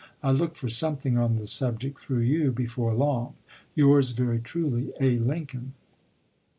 I 0.23 0.31
look 0.31 0.55
for 0.55 0.67
something 0.67 1.13
MS. 1.13 1.21
on 1.21 1.33
the 1.35 1.45
subject, 1.45 1.99
through 1.99 2.21
you, 2.21 2.51
before 2.51 2.95
long. 2.95 3.35
Yours 3.75 4.13
very 4.13 4.39
truly, 4.39 4.91
A. 4.99 5.19
Lincoln. 5.19 5.75